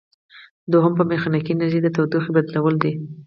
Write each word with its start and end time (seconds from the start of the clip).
دوهم 0.71 0.93
په 0.95 1.03
میخانیکي 1.11 1.51
انرژي 1.53 1.79
د 1.83 1.87
تودوخې 1.95 2.29
بدلول 2.35 2.75
دي. 2.83 2.91